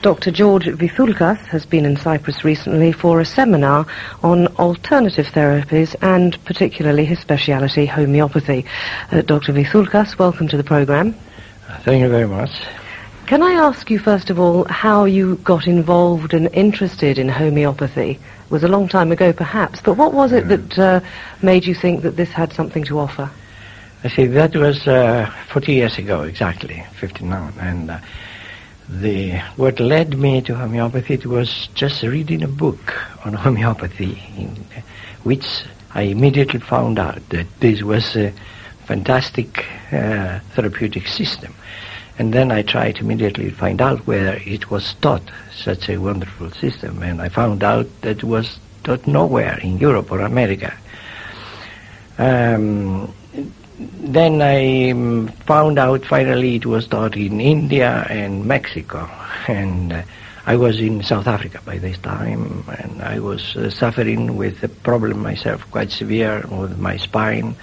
Dr. 0.00 0.30
George 0.30 0.66
Vithoulkas 0.66 1.38
has 1.46 1.66
been 1.66 1.84
in 1.84 1.96
Cyprus 1.96 2.44
recently 2.44 2.92
for 2.92 3.20
a 3.20 3.24
seminar 3.24 3.84
on 4.22 4.46
alternative 4.56 5.26
therapies 5.26 5.96
and 6.00 6.42
particularly 6.44 7.04
his 7.04 7.18
speciality, 7.18 7.84
homeopathy. 7.84 8.64
Uh, 9.10 9.22
Dr. 9.22 9.52
Vithoulkas, 9.52 10.16
welcome 10.16 10.46
to 10.46 10.56
the 10.56 10.62
program. 10.62 11.16
Thank 11.82 12.00
you 12.00 12.08
very 12.08 12.28
much. 12.28 12.62
Can 13.26 13.42
I 13.42 13.54
ask 13.54 13.90
you, 13.90 13.98
first 13.98 14.30
of 14.30 14.38
all, 14.38 14.64
how 14.68 15.04
you 15.04 15.34
got 15.38 15.66
involved 15.66 16.32
and 16.32 16.48
interested 16.54 17.18
in 17.18 17.28
homeopathy? 17.28 18.10
It 18.12 18.50
was 18.50 18.62
a 18.62 18.68
long 18.68 18.86
time 18.86 19.10
ago, 19.10 19.32
perhaps, 19.32 19.80
but 19.82 19.94
what 19.94 20.14
was 20.14 20.30
it 20.30 20.46
that 20.46 20.78
uh, 20.78 21.00
made 21.42 21.66
you 21.66 21.74
think 21.74 22.02
that 22.02 22.14
this 22.14 22.30
had 22.30 22.52
something 22.52 22.84
to 22.84 23.00
offer? 23.00 23.28
I 24.04 24.08
see, 24.08 24.26
that 24.26 24.54
was 24.54 24.86
uh, 24.86 25.28
40 25.52 25.72
years 25.72 25.98
ago, 25.98 26.22
exactly, 26.22 26.84
59, 27.00 27.52
and 27.58 27.90
uh, 27.90 27.98
the 28.88 29.38
what 29.56 29.80
led 29.80 30.18
me 30.18 30.40
to 30.42 30.54
homeopathy 30.54 31.14
it 31.14 31.26
was 31.26 31.68
just 31.74 32.02
reading 32.02 32.42
a 32.42 32.48
book 32.48 32.94
on 33.24 33.34
homeopathy, 33.34 34.22
in 34.36 34.64
which 35.24 35.64
I 35.94 36.02
immediately 36.02 36.60
found 36.60 36.98
out 36.98 37.28
that 37.28 37.46
this 37.60 37.82
was 37.82 38.16
a 38.16 38.32
fantastic 38.86 39.66
uh, 39.92 40.40
therapeutic 40.54 41.06
system. 41.08 41.54
And 42.18 42.32
then 42.32 42.50
I 42.50 42.62
tried 42.62 42.98
immediately 42.98 43.50
to 43.50 43.56
find 43.56 43.80
out 43.80 44.06
where 44.06 44.40
it 44.44 44.70
was 44.70 44.94
taught, 44.94 45.22
such 45.54 45.88
a 45.88 45.98
wonderful 45.98 46.50
system, 46.50 47.02
and 47.02 47.20
I 47.22 47.28
found 47.28 47.62
out 47.62 47.86
that 48.00 48.18
it 48.18 48.24
was 48.24 48.58
taught 48.82 49.06
nowhere 49.06 49.58
in 49.62 49.78
Europe 49.78 50.10
or 50.10 50.20
America. 50.20 50.74
Um, 52.18 53.14
then 53.78 54.42
I 54.42 54.90
um, 54.90 55.28
found 55.46 55.78
out 55.78 56.04
finally 56.04 56.56
it 56.56 56.66
was 56.66 56.86
taught 56.88 57.16
in 57.16 57.40
India 57.40 58.06
and 58.10 58.44
Mexico, 58.44 59.08
and 59.46 59.92
uh, 59.92 60.02
I 60.46 60.56
was 60.56 60.80
in 60.80 61.02
South 61.02 61.26
Africa 61.26 61.60
by 61.64 61.78
this 61.78 61.98
time, 61.98 62.64
and 62.78 63.02
I 63.02 63.20
was 63.20 63.54
uh, 63.56 63.70
suffering 63.70 64.36
with 64.36 64.62
a 64.64 64.68
problem 64.68 65.20
myself, 65.20 65.70
quite 65.70 65.90
severe 65.90 66.44
with 66.50 66.78
my 66.78 66.96
spine. 66.96 67.54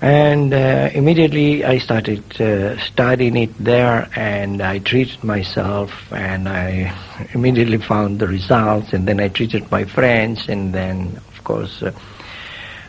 And 0.00 0.52
uh, 0.52 0.90
immediately 0.92 1.64
I 1.64 1.78
started 1.78 2.40
uh, 2.40 2.78
studying 2.78 3.36
it 3.36 3.56
there, 3.58 4.08
and 4.14 4.60
I 4.60 4.78
treated 4.80 5.24
myself, 5.24 5.90
and 6.12 6.48
I 6.48 6.94
immediately 7.32 7.78
found 7.78 8.18
the 8.18 8.26
results, 8.28 8.92
and 8.92 9.06
then 9.06 9.18
I 9.18 9.28
treated 9.28 9.70
my 9.70 9.84
friends, 9.84 10.48
and 10.48 10.72
then, 10.72 11.20
of 11.32 11.44
course, 11.44 11.82
uh, 11.82 11.92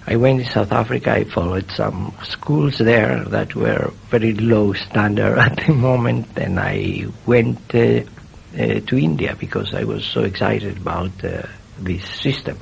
I 0.05 0.17
went 0.17 0.43
to 0.43 0.51
South 0.51 0.71
Africa. 0.71 1.13
I 1.13 1.23
followed 1.23 1.71
some 1.71 2.13
schools 2.23 2.77
there 2.77 3.23
that 3.25 3.55
were 3.55 3.91
very 4.09 4.33
low 4.33 4.73
standard 4.73 5.37
at 5.39 5.65
the 5.65 5.73
moment, 5.73 6.27
and 6.37 6.59
I 6.59 7.05
went 7.25 7.73
uh, 7.73 8.01
uh, 8.57 8.79
to 8.81 8.97
India 8.97 9.35
because 9.39 9.73
I 9.73 9.85
was 9.85 10.05
so 10.05 10.23
excited 10.23 10.77
about 10.77 11.23
uh, 11.23 11.43
this 11.79 12.03
system. 12.21 12.57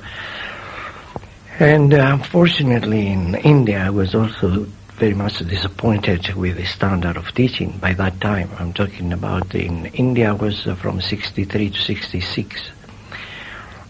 And 1.58 1.92
uh, 1.92 2.18
unfortunately, 2.20 3.08
in 3.08 3.34
India, 3.34 3.78
I 3.86 3.90
was 3.90 4.14
also 4.14 4.66
very 4.94 5.14
much 5.14 5.38
disappointed 5.38 6.32
with 6.34 6.56
the 6.56 6.64
standard 6.64 7.16
of 7.16 7.34
teaching 7.34 7.76
by 7.78 7.92
that 7.94 8.20
time. 8.20 8.50
I'm 8.58 8.72
talking 8.72 9.12
about 9.12 9.52
in 9.54 9.86
India 9.86 10.34
was 10.34 10.66
uh, 10.66 10.76
from 10.76 11.00
63 11.00 11.70
to 11.70 11.80
66. 11.80 12.70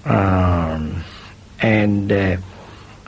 Um, 0.06 1.05
and 1.61 2.11
uh, 2.11 2.36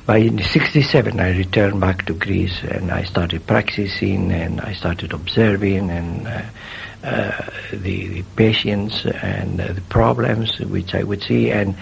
by 0.07 0.29
67 0.29 1.19
I 1.19 1.37
returned 1.37 1.81
back 1.81 2.05
to 2.07 2.15
Greece 2.15 2.63
and 2.63 2.91
I 2.91 3.05
started 3.05 3.47
practicing 3.47 4.33
and 4.33 4.61
I 4.61 4.75
started 4.75 5.13
observing 5.13 5.91
and 5.91 6.27
uh, 6.29 6.43
uh, 7.03 7.51
the, 7.71 8.09
the, 8.09 8.23
patients 8.37 9.07
and 9.07 9.61
uh, 9.61 9.73
the 9.73 9.81
problems 9.83 10.59
which 10.59 10.95
I 10.95 11.03
would 11.03 11.23
see. 11.23 11.51
And 11.51 11.77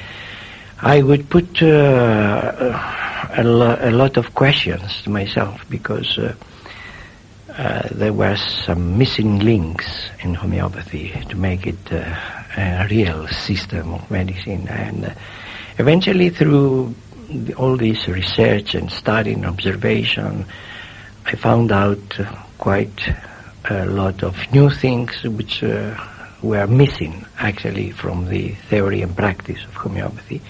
I 0.81 1.03
would 1.03 1.31
put 1.31 1.63
uh, 1.63 3.29
a, 3.31 3.43
lo- 3.43 3.79
a, 3.81 3.91
lot 3.91 4.17
of 4.17 4.35
questions 4.35 5.03
to 5.03 5.11
myself 5.11 5.61
because 5.69 6.19
uh, 6.19 6.35
uh, 7.57 7.89
there 7.91 8.13
were 8.13 8.37
some 8.37 8.99
missing 8.99 9.41
links 9.41 10.11
in 10.21 10.35
homeopathy 10.35 11.11
to 11.29 11.37
make 11.37 11.67
it 11.67 11.91
a 11.91 12.87
real 12.89 13.27
system 13.29 13.95
of 13.95 14.11
medicine. 14.11 14.69
And 14.69 15.15
eventually 15.79 16.31
through 16.31 16.95
all 17.57 17.77
this 17.77 18.09
research 18.09 18.75
and 18.75 18.91
study 18.91 19.33
and 19.33 19.47
observation, 19.47 20.47
I 21.25 21.37
found 21.37 21.73
out 21.73 22.21
uh, 22.21 22.25
quite 22.59 23.01
a 23.69 23.87
lot 23.87 24.23
of 24.23 24.37
new 24.53 24.71
things 24.71 25.23
which 25.23 25.63
uh, 25.63 25.97
were 26.43 26.67
missing 26.67 27.25
actually 27.39 27.93
from 27.93 28.29
the 28.29 28.51
theory 28.69 29.03
and 29.03 29.17
practice 29.17 29.63
of 29.65 29.75
homeopathy. 29.75 30.41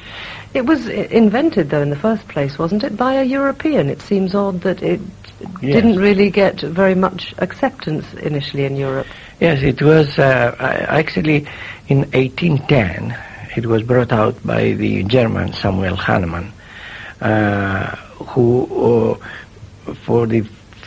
It 0.55 0.67
was 0.67 0.89
invented, 0.89 1.71
though, 1.71 1.83
in 1.83 1.91
the 1.91 1.97
first 1.97 2.27
place, 2.29 2.59
wasn't 2.59 2.85
it, 2.85 2.97
by 2.97 3.15
a 3.15 3.25
European? 3.25 3.89
It 3.89 4.03
seems 4.03 4.35
odd 4.35 4.61
that 4.63 4.83
it 4.83 5.01
yes. 5.41 5.75
didn't 5.75 5.97
really 5.97 6.31
get 6.31 6.61
very 6.61 6.95
much 6.95 7.35
acceptance 7.39 8.13
initially 8.15 8.65
in 8.65 8.77
Europe. 8.77 9.07
Yes, 9.41 9.63
it 9.63 9.81
was 9.81 10.19
uh, 10.19 10.55
actually 10.89 11.47
in 11.89 12.01
1810. 12.13 13.17
It 13.57 13.67
was 13.67 13.83
brought 13.83 14.13
out 14.13 14.45
by 14.47 14.73
the 14.73 15.05
German 15.05 15.53
Samuel 15.53 15.97
Hahnemann, 15.97 16.49
uh, 16.49 16.62
who 17.23 19.19
uh, 19.19 19.95
for 20.05 20.27
the 20.27 20.43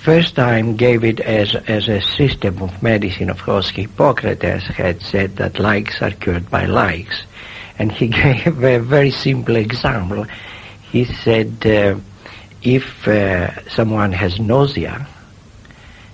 first 0.05 0.35
time 0.35 0.75
gave 0.75 1.03
it 1.03 1.19
as, 1.19 1.55
as 1.67 1.87
a 1.87 2.01
system 2.01 2.61
of 2.61 2.83
medicine. 2.83 3.29
Of 3.29 3.41
course, 3.41 3.69
Hippocrates 3.69 4.65
had 4.67 5.01
said 5.01 5.37
that 5.37 5.59
likes 5.59 6.01
are 6.01 6.11
cured 6.11 6.49
by 6.49 6.65
likes. 6.65 7.23
And 7.79 7.91
he 7.91 8.07
gave 8.23 8.63
a 8.63 8.79
very 8.79 9.11
simple 9.11 9.55
example. 9.55 10.25
He 10.91 11.05
said, 11.05 11.65
uh, 11.65 11.99
if 12.61 13.07
uh, 13.07 13.67
someone 13.69 14.11
has 14.11 14.39
nausea, 14.39 15.07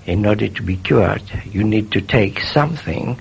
in 0.06 0.26
order 0.26 0.48
to 0.48 0.64
be 0.64 0.78
cured, 0.78 1.24
you 1.46 1.64
need 1.64 1.92
to 1.92 2.02
take 2.02 2.40
something 2.40 3.20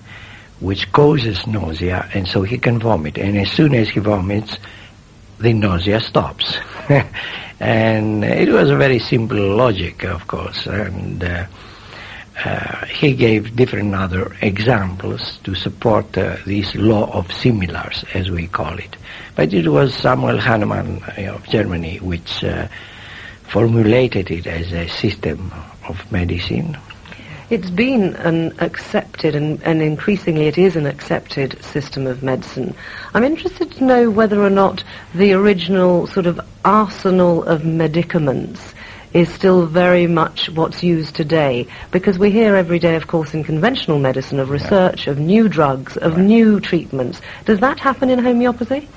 which 0.60 0.90
causes 0.92 1.46
nausea, 1.46 2.08
and 2.14 2.28
so 2.28 2.42
he 2.42 2.58
can 2.58 2.78
vomit. 2.78 3.18
And 3.18 3.36
as 3.38 3.50
soon 3.50 3.74
as 3.74 3.88
he 3.88 4.00
vomits, 4.00 4.56
the 5.40 5.52
nausea 5.52 6.00
stops. 6.00 6.56
and 7.60 8.24
it 8.24 8.48
was 8.48 8.70
a 8.70 8.76
very 8.76 8.98
simple 8.98 9.56
logic, 9.56 10.04
of 10.04 10.26
course, 10.26 10.66
and 10.66 11.24
uh, 11.24 11.46
uh, 12.44 12.86
he 12.86 13.14
gave 13.14 13.56
different 13.56 13.94
other 13.94 14.34
examples 14.40 15.38
to 15.44 15.54
support 15.54 16.16
uh, 16.16 16.36
this 16.46 16.74
law 16.74 17.10
of 17.12 17.30
similars, 17.32 18.04
as 18.14 18.30
we 18.30 18.46
call 18.46 18.78
it. 18.78 18.96
But 19.36 19.52
it 19.52 19.68
was 19.68 19.94
Samuel 19.94 20.38
Hahnemann 20.38 21.02
of 21.28 21.46
Germany 21.48 21.98
which 21.98 22.44
uh, 22.44 22.68
formulated 23.48 24.30
it 24.30 24.46
as 24.46 24.72
a 24.72 24.88
system 24.88 25.52
of 25.88 26.10
medicine 26.12 26.76
it's 27.50 27.70
been 27.70 28.14
an 28.16 28.54
accepted, 28.60 29.34
and, 29.34 29.60
and 29.62 29.82
increasingly 29.82 30.46
it 30.46 30.56
is 30.56 30.76
an 30.76 30.86
accepted 30.86 31.62
system 31.64 32.06
of 32.06 32.22
medicine. 32.22 32.74
I'm 33.12 33.24
interested 33.24 33.72
to 33.72 33.84
know 33.84 34.10
whether 34.10 34.40
or 34.40 34.50
not 34.50 34.84
the 35.14 35.32
original 35.32 36.06
sort 36.06 36.26
of 36.26 36.40
arsenal 36.64 37.42
of 37.44 37.64
medicaments 37.64 38.74
is 39.12 39.28
still 39.28 39.66
very 39.66 40.06
much 40.06 40.48
what's 40.50 40.82
used 40.82 41.16
today. 41.16 41.66
Because 41.90 42.18
we 42.18 42.30
hear 42.30 42.54
every 42.54 42.78
day, 42.78 42.94
of 42.94 43.08
course, 43.08 43.34
in 43.34 43.42
conventional 43.42 43.98
medicine 43.98 44.38
of 44.38 44.50
research, 44.50 45.06
yeah. 45.06 45.12
of 45.12 45.18
new 45.18 45.48
drugs, 45.48 45.96
of 45.96 46.16
right. 46.16 46.24
new 46.24 46.60
treatments. 46.60 47.20
Does 47.44 47.58
that 47.60 47.80
happen 47.80 48.10
in 48.10 48.20
homeopathy? 48.20 48.88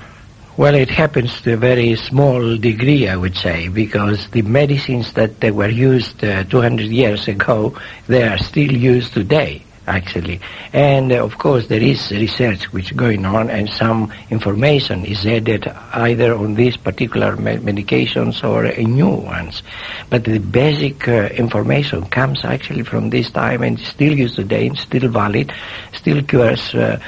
Well, 0.56 0.76
it 0.76 0.88
happens 0.90 1.40
to 1.42 1.54
a 1.54 1.56
very 1.56 1.96
small 1.96 2.56
degree, 2.56 3.08
I 3.08 3.16
would 3.16 3.36
say, 3.36 3.66
because 3.68 4.28
the 4.30 4.42
medicines 4.42 5.12
that 5.14 5.40
they 5.40 5.50
were 5.50 5.68
used 5.68 6.22
uh, 6.22 6.44
200 6.44 6.82
years 6.86 7.26
ago, 7.26 7.76
they 8.06 8.22
are 8.22 8.38
still 8.38 8.70
used 8.70 9.14
today, 9.14 9.64
actually. 9.88 10.40
And 10.72 11.10
uh, 11.10 11.24
of 11.24 11.38
course, 11.38 11.66
there 11.66 11.82
is 11.82 12.08
research 12.12 12.72
which 12.72 12.92
is 12.92 12.96
going 12.96 13.24
on, 13.24 13.50
and 13.50 13.68
some 13.68 14.12
information 14.30 15.04
is 15.04 15.26
added 15.26 15.66
either 15.92 16.32
on 16.36 16.54
these 16.54 16.76
particular 16.76 17.34
me- 17.36 17.56
medications 17.56 18.44
or 18.48 18.66
uh, 18.66 18.76
new 18.76 19.10
ones. 19.10 19.60
But 20.08 20.22
the 20.22 20.38
basic 20.38 21.08
uh, 21.08 21.30
information 21.34 22.06
comes 22.06 22.44
actually 22.44 22.84
from 22.84 23.10
this 23.10 23.28
time 23.32 23.64
and 23.64 23.80
still 23.80 24.12
used 24.16 24.36
today, 24.36 24.68
and 24.68 24.78
still 24.78 25.08
valid, 25.08 25.52
still 25.94 26.22
cures 26.22 26.74
uh, 26.76 27.00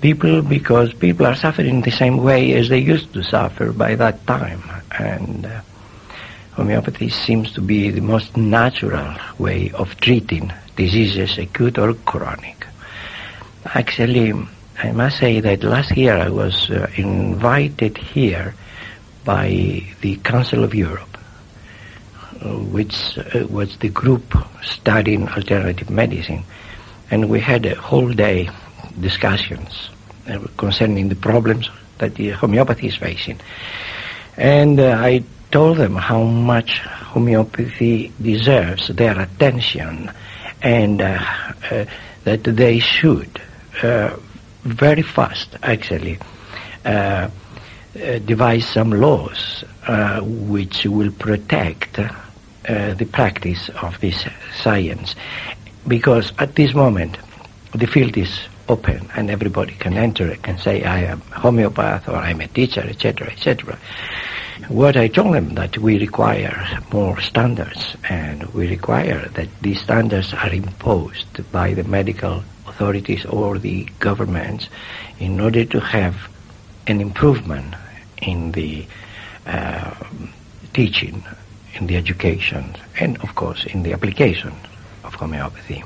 people 0.00 0.42
because 0.42 0.92
people 0.94 1.26
are 1.26 1.34
suffering 1.36 1.82
the 1.82 1.90
same 1.90 2.18
way 2.18 2.54
as 2.54 2.68
they 2.68 2.78
used 2.78 3.12
to 3.12 3.22
suffer 3.22 3.72
by 3.72 3.94
that 3.94 4.26
time. 4.26 4.62
And 4.98 5.46
uh, 5.46 5.60
homeopathy 6.52 7.10
seems 7.10 7.52
to 7.52 7.60
be 7.60 7.90
the 7.90 8.00
most 8.00 8.36
natural 8.36 9.14
way 9.38 9.70
of 9.72 9.98
treating 10.00 10.52
diseases, 10.76 11.38
acute 11.38 11.78
or 11.78 11.94
chronic. 11.94 12.66
Actually, 13.64 14.32
I 14.82 14.92
must 14.92 15.18
say 15.18 15.40
that 15.40 15.62
last 15.62 15.94
year 15.96 16.16
I 16.16 16.30
was 16.30 16.70
uh, 16.70 16.90
invited 16.96 17.98
here 17.98 18.54
by 19.24 19.84
the 20.00 20.16
Council 20.24 20.64
of 20.64 20.74
Europe, 20.74 21.18
uh, 22.42 22.48
which 22.48 23.18
uh, 23.18 23.46
was 23.48 23.76
the 23.78 23.90
group 23.90 24.34
studying 24.62 25.28
alternative 25.28 25.90
medicine. 25.90 26.42
And 27.10 27.28
we 27.28 27.40
had 27.40 27.66
a 27.66 27.74
whole 27.74 28.10
day 28.12 28.48
discussions 29.00 29.90
uh, 30.28 30.38
concerning 30.56 31.08
the 31.08 31.16
problems 31.16 31.70
that 31.98 32.14
the 32.14 32.30
homeopathy 32.30 32.88
is 32.88 32.96
facing. 32.96 33.38
And 34.36 34.80
uh, 34.80 34.96
I 34.98 35.22
told 35.50 35.78
them 35.78 35.96
how 35.96 36.22
much 36.22 36.80
homeopathy 36.80 38.12
deserves 38.20 38.88
their 38.88 39.18
attention 39.20 40.10
and 40.62 41.00
uh, 41.00 41.24
uh, 41.70 41.84
that 42.24 42.44
they 42.44 42.78
should 42.78 43.40
uh, 43.82 44.16
very 44.62 45.02
fast 45.02 45.56
actually 45.62 46.18
uh, 46.84 47.28
devise 48.24 48.66
some 48.66 48.90
laws 48.90 49.64
which 50.22 50.84
will 50.84 51.10
protect 51.12 51.98
the 52.62 53.08
practice 53.10 53.68
of 53.82 53.98
this 54.00 54.24
science 54.54 55.16
because 55.88 56.32
at 56.38 56.54
this 56.54 56.72
moment 56.72 57.16
the 57.74 57.86
field 57.86 58.16
is 58.16 58.40
open 58.70 59.08
and 59.16 59.30
everybody 59.30 59.74
can 59.74 59.94
enter 59.94 60.28
it, 60.28 60.42
can 60.42 60.58
say 60.58 60.84
I 60.84 61.00
am 61.12 61.20
homeopath 61.42 62.08
or 62.08 62.16
I'm 62.16 62.40
a 62.40 62.48
teacher, 62.48 62.82
etc., 62.82 63.28
etc. 63.28 63.78
What 64.68 64.96
I 64.96 65.08
told 65.08 65.34
them 65.34 65.54
that 65.54 65.78
we 65.78 65.98
require 65.98 66.56
more 66.92 67.20
standards 67.20 67.96
and 68.08 68.44
we 68.54 68.68
require 68.68 69.28
that 69.34 69.48
these 69.60 69.80
standards 69.80 70.32
are 70.32 70.52
imposed 70.52 71.50
by 71.50 71.74
the 71.74 71.84
medical 71.84 72.44
authorities 72.66 73.24
or 73.26 73.58
the 73.58 73.88
governments 73.98 74.68
in 75.18 75.40
order 75.40 75.64
to 75.64 75.80
have 75.80 76.14
an 76.86 77.00
improvement 77.00 77.74
in 78.22 78.52
the 78.52 78.86
uh, 79.46 79.94
teaching, 80.72 81.24
in 81.74 81.86
the 81.88 81.96
education, 81.96 82.76
and 83.00 83.18
of 83.24 83.34
course 83.34 83.64
in 83.66 83.82
the 83.82 83.92
application 83.92 84.52
of 85.04 85.14
homeopathy. 85.14 85.82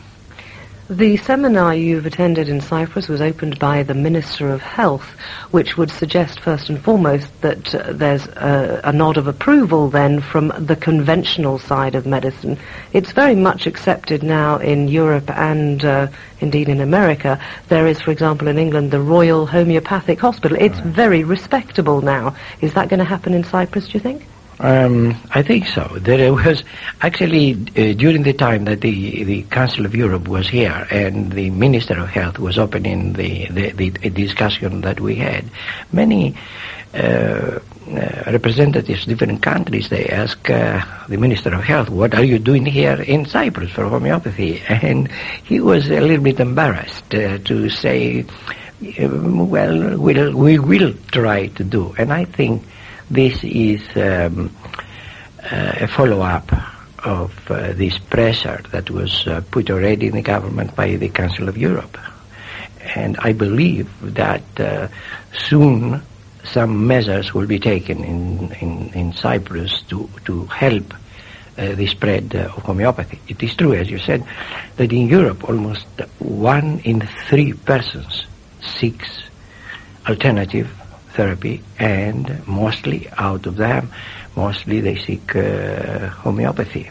The 0.91 1.17
seminar 1.17 1.75
you've 1.75 2.05
attended 2.05 2.47
in 2.47 2.61
Cyprus 2.61 3.09
was 3.09 3.23
opened 3.23 3.59
by 3.59 3.83
the 3.83 3.95
Minister 3.95 4.51
of 4.51 4.61
Health, 4.61 5.19
which 5.51 5.79
would 5.79 5.91
suggest 5.91 6.41
first 6.41 6.69
and 6.69 6.79
foremost 6.79 7.41
that 7.41 7.75
uh, 7.75 7.93
there's 7.95 8.27
a, 8.27 8.83
a, 8.85 8.93
nod 8.93 9.17
of 9.17 9.27
approval 9.27 9.89
then 9.89 10.21
from 10.21 10.53
the 10.59 10.77
conventional 10.77 11.59
side 11.59 11.95
of 11.95 12.05
medicine. 12.05 12.59
It's 12.93 13.13
very 13.13 13.35
much 13.35 13.67
accepted 13.67 14.23
now 14.23 14.59
in 14.59 14.89
Europe 14.89 15.31
and 15.31 15.83
uh, 15.83 16.09
indeed 16.41 16.69
in 16.69 16.83
America. 16.83 17.41
There 17.69 17.87
is, 17.87 18.03
for 18.03 18.11
example, 18.11 18.47
in 18.49 18.59
England, 18.59 18.91
the 18.91 19.01
Royal 19.01 19.47
Homeopathic 19.47 20.21
Hospital. 20.21 20.59
It's 20.61 20.77
right. 20.81 20.85
very 20.85 21.25
respectable 21.25 22.03
now. 22.03 22.37
Is 22.61 22.75
that 22.75 22.91
going 22.91 22.99
to 22.99 23.07
happen 23.07 23.33
in 23.33 23.45
Cyprus, 23.45 23.87
do 23.87 23.93
you 23.95 24.01
think? 24.01 24.27
Um, 24.61 25.17
I 25.31 25.43
think 25.43 25.67
so. 25.67 25.83
There 26.01 26.33
was 26.33 26.63
actually 27.01 27.53
uh, 27.53 27.95
during 27.95 28.23
the 28.23 28.33
time 28.33 28.65
that 28.67 28.81
the 28.81 29.25
the 29.25 29.43
Council 29.43 29.85
of 29.85 29.95
Europe 29.95 30.29
was 30.29 30.49
here 30.49 30.87
and 30.91 31.33
the 31.33 31.51
Minister 31.51 31.99
of 31.99 32.09
Health 32.09 32.39
was 32.39 32.57
opening 32.57 33.15
the 33.15 33.47
the, 33.47 33.91
the, 33.91 34.11
discussion 34.11 34.83
that 34.83 35.01
we 35.01 35.17
had. 35.17 35.45
Many 35.93 36.37
uh, 36.95 36.97
uh, 36.97 38.23
representatives 38.27 39.03
of 39.03 39.09
different 39.09 39.43
countries 39.43 39.89
they 39.89 40.07
ask 40.07 40.49
uh, 40.49 40.85
the 41.09 41.17
Minister 41.17 41.53
of 41.53 41.65
Health, 41.65 41.91
"What 41.91 42.15
are 42.15 42.25
you 42.25 42.39
doing 42.39 42.65
here 42.65 43.03
in 43.03 43.27
Cyprus 43.27 43.73
for 43.73 43.89
homeopathy?" 43.89 44.63
And 44.69 45.11
he 45.43 45.59
was 45.59 45.91
a 45.91 46.01
little 46.01 46.23
bit 46.23 46.39
embarrassed 46.39 47.13
uh, 47.13 47.39
to 47.39 47.69
say, 47.71 48.25
"Well, 49.01 49.99
we'll 49.99 50.37
we 50.37 50.61
will 50.61 50.95
try 51.11 51.49
to 51.49 51.65
do." 51.65 51.93
And 51.99 52.13
I 52.13 52.25
think 52.25 52.63
this 53.11 53.43
is 53.45 53.83
um, 53.97 54.55
uh, 55.43 55.73
a 55.81 55.89
follow-up 55.89 56.51
of 57.05 57.51
uh, 57.51 57.73
this 57.75 57.99
pressure 57.99 58.63
that 58.73 58.91
was 58.91 59.27
uh, 59.27 59.43
put 59.51 59.71
already 59.71 60.07
in 60.07 60.15
the 60.15 60.23
government 60.23 60.75
by 60.75 60.97
the 60.97 61.09
Council 61.09 61.49
of 61.49 61.57
Europe. 61.57 61.99
And 62.97 63.17
I 63.19 63.33
believe 63.33 63.91
that 64.15 64.43
soon 65.33 66.03
some 66.45 66.87
measures 66.87 67.33
will 67.33 67.47
be 67.47 67.59
taken 67.59 68.05
in, 68.05 68.53
in, 68.53 68.93
in 68.95 69.13
Cyprus 69.15 69.83
to, 69.89 70.09
to 70.27 70.47
help 70.47 70.95
uh, 71.57 71.75
the 71.75 71.87
spread 71.87 72.35
uh, 72.35 72.53
of 72.57 72.63
homeopathy. 72.65 73.21
It 73.29 73.43
is 73.43 73.55
true, 73.55 73.75
as 73.75 73.89
you 73.91 73.99
said, 73.99 74.27
that 74.77 74.93
in 74.93 75.09
Europe 75.09 75.49
almost 75.49 75.87
one 76.19 76.81
in 76.81 77.01
three 77.29 77.53
persons 77.53 78.27
seeks 78.61 79.23
alternative 80.09 80.69
therapy, 81.15 81.63
and 81.79 82.47
mostly 82.47 83.09
out 83.17 83.47
of 83.47 83.57
them, 83.57 83.91
mostly 84.37 84.81
they 84.81 84.97
seek 84.97 85.35
uh, 85.37 86.09
homeopathy. 86.09 86.91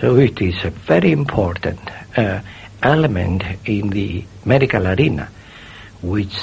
So 0.00 0.16
it 0.16 0.40
is 0.40 0.64
a 0.64 0.70
very 0.70 1.12
important 1.12 1.80
uh, 2.16 2.40
element 2.82 3.42
in 3.64 3.90
the 3.90 4.24
medical 4.44 4.86
arena, 4.86 5.28
which 6.02 6.36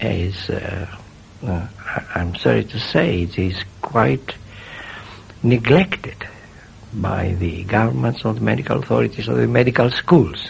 is, 0.00 0.50
uh, 0.50 0.86
uh 1.46 1.66
I'm 2.14 2.34
sorry 2.36 2.64
to 2.64 2.80
say, 2.80 3.22
it 3.22 3.38
is 3.38 3.62
quite 3.82 4.34
neglected 5.42 6.16
by 6.94 7.34
the 7.34 7.64
governments 7.64 8.24
or 8.24 8.32
the 8.32 8.40
medical 8.40 8.78
authorities 8.78 9.28
or 9.28 9.34
the 9.34 9.46
medical 9.46 9.90
schools 9.90 10.48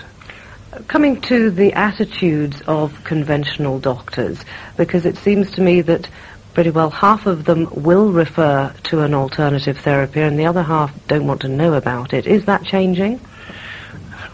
coming 0.89 1.21
to 1.23 1.51
the 1.51 1.73
attitudes 1.73 2.63
of 2.67 3.05
conventional 3.05 3.79
doctors, 3.79 4.45
because 4.77 5.07
it 5.07 5.17
seems 5.19 5.51
to 5.53 5.61
me 5.61 5.81
that 5.83 6.09
pretty 6.55 6.71
well 6.71 6.91
half 6.91 7.27
of 7.27 7.45
them 7.45 7.69
will 7.73 8.11
refer 8.11 8.73
to 8.85 9.03
an 9.03 9.13
alternative 9.13 9.79
therapy 9.79 10.21
and 10.21 10.39
the 10.39 10.47
other 10.47 10.63
half 10.63 10.91
don't 11.07 11.27
want 11.27 11.43
to 11.43 11.49
know 11.49 11.75
about 11.75 12.15
it. 12.15 12.27
Is 12.27 12.47
that 12.47 12.65
changing? 12.65 13.21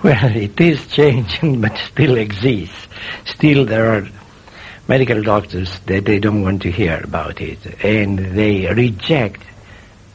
Well, 0.02 0.36
it 0.36 0.60
is 0.60 0.86
changing, 0.86 1.60
but 1.62 1.76
still 1.78 2.16
exists. 2.16 2.86
Still 3.24 3.64
there 3.64 3.92
are 3.92 4.08
medical 4.88 5.22
doctors 5.22 5.78
that 5.86 6.04
they 6.04 6.18
don't 6.18 6.42
want 6.42 6.62
to 6.62 6.70
hear 6.70 7.00
about 7.02 7.40
it 7.40 7.58
and 7.84 8.18
they 8.18 8.66
reject 8.72 9.42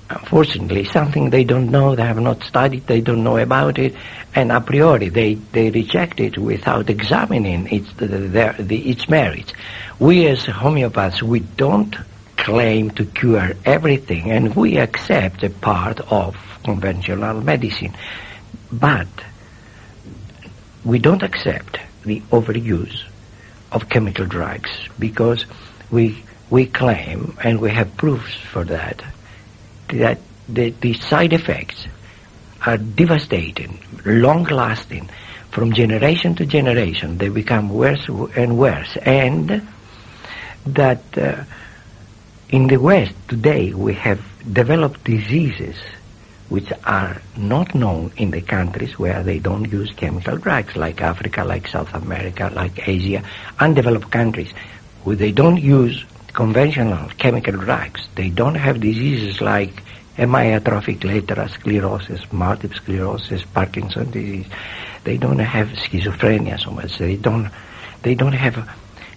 unfortunately, 0.09 0.86
something 0.86 1.30
they 1.30 1.44
don't 1.44 1.69
know, 1.69 1.95
they 1.95 2.04
have 2.04 2.19
not 2.19 2.44
studied, 2.44 2.88
they 2.88 3.01
don't 3.01 3.24
know 3.24 3.38
about 3.38 3.77
it, 3.77 3.95
and 4.33 4.51
a 4.51 4.62
priori 4.62 5.09
they, 5.09 5.36
they 5.36 5.69
reject 5.69 6.19
it 6.19 6.38
without 6.38 6.89
examining 6.89 7.68
its, 7.71 7.92
the, 7.94 8.89
its 8.89 9.09
merits. 9.09 9.54
We 10.00 10.27
as 10.27 10.45
homeopaths, 10.45 11.21
we 11.21 11.39
don't 11.39 11.95
claim 12.38 12.92
to 12.92 13.06
cure 13.06 13.54
everything, 13.65 14.31
and 14.31 14.56
we 14.56 14.77
accept 14.77 15.44
a 15.44 15.50
part 15.50 16.00
of 16.12 16.38
conventional 16.63 17.42
medicine. 17.42 17.94
But 18.71 19.07
we 20.85 20.99
don't 20.99 21.23
accept 21.23 21.80
the 22.04 22.21
overuse 22.31 23.04
of 23.71 23.90
chemical 23.90 24.26
drugs 24.26 24.71
because 24.97 25.45
we 25.92 26.23
we 26.49 26.66
claim, 26.66 27.37
and 27.44 27.59
we 27.59 27.69
have 27.71 27.97
proofs 27.97 28.33
for 28.35 28.64
that, 28.64 29.04
that 29.89 30.19
the, 30.47 30.69
the 30.81 30.94
side 30.94 31.33
effects 31.33 31.87
are 32.65 32.77
devastating, 32.77 33.79
long-lasting, 34.06 35.09
from 35.51 35.73
generation 35.73 36.35
to 36.35 36.45
generation. 36.45 37.17
They 37.17 37.29
become 37.29 37.69
worse 37.69 38.07
and 38.07 38.57
worse, 38.57 38.97
and 38.97 39.67
that 40.65 41.17
uh, 41.17 41.44
in 42.49 42.67
the 42.67 42.77
West 42.77 43.13
today 43.27 43.73
we 43.73 43.94
have 43.95 44.21
developed 44.53 45.03
diseases 45.03 45.75
which 46.49 46.71
are 46.85 47.21
not 47.35 47.75
known 47.75 48.11
in 48.15 48.31
the 48.31 48.41
countries 48.41 48.97
where 48.97 49.21
they 49.21 49.39
don't 49.39 49.69
use 49.71 49.91
chemical 49.91 50.37
drugs, 50.37 50.75
like 50.77 51.01
Africa, 51.01 51.44
like 51.44 51.67
South 51.67 51.94
America, 51.94 52.49
like 52.53 52.87
Asia, 52.87 53.21
undeveloped 53.59 54.09
countries, 54.11 54.51
where 55.03 55.17
they 55.17 55.31
don't 55.31 55.57
use 55.57 56.06
conventional 56.37 57.09
chemical 57.17 57.53
drugs. 57.53 58.07
They 58.13 58.29
don't 58.29 58.53
have 58.53 58.79
diseases 58.79 59.41
like 59.41 59.81
amyotrophic 60.17 61.03
lateral 61.03 61.49
sclerosis, 61.49 62.31
multiple 62.31 62.77
sclerosis, 62.77 63.44
Parkinson's 63.44 64.11
disease. 64.11 64.45
They 65.03 65.17
don't 65.17 65.39
have 65.39 65.69
schizophrenia 65.69 66.59
so 66.63 66.69
much. 66.69 66.99
They 66.99 67.15
don't, 67.15 67.49
they 68.03 68.13
don't 68.13 68.33
have 68.33 68.53